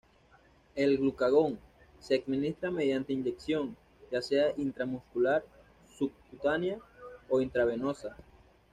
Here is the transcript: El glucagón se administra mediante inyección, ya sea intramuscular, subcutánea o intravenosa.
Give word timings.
El 0.73 0.97
glucagón 0.97 1.59
se 1.99 2.15
administra 2.15 2.71
mediante 2.71 3.13
inyección, 3.13 3.77
ya 4.11 4.19
sea 4.23 4.51
intramuscular, 4.57 5.43
subcutánea 5.95 6.79
o 7.29 7.39
intravenosa. 7.39 8.17